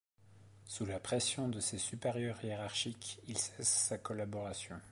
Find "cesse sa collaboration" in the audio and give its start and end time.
3.37-4.81